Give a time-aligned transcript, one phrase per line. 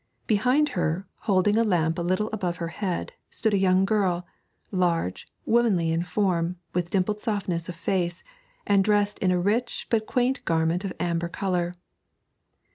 [0.25, 4.25] Behind her, holding a lamp a little above her head, stood a young girl,
[4.71, 8.23] large, womanly in form, with dimpled softness of face,
[8.65, 11.75] and dressed in a rich but quaint garment of amber colour.